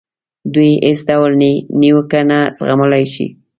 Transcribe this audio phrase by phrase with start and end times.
[0.53, 1.31] دوی هېڅ ډول
[1.81, 3.27] نیوکه نه زغملای شي.